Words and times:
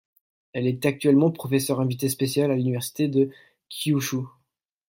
Elle 0.53 0.65
est 0.65 0.87
actuellement 0.87 1.29
professeur 1.29 1.79
invitée 1.79 2.09
spéciale 2.09 2.49
à 2.49 2.55
l'université 2.55 3.07
de 3.07 3.29
Kyūshū. 3.69 4.25